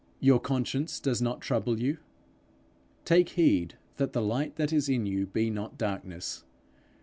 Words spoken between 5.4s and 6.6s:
not darkness.